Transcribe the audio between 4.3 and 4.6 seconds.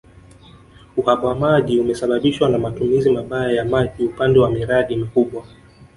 wa